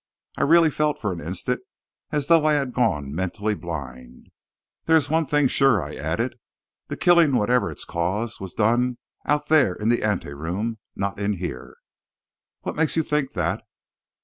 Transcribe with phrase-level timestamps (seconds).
[0.35, 1.61] I really felt for an instant
[2.11, 4.31] as though I had gone mentally blind.
[4.85, 6.39] "There is one thing sure," I added.
[6.87, 11.33] "The killing, whatever its cause, was done out there in the ante room, not in
[11.33, 11.77] here."
[12.61, 13.61] "What makes you think that?"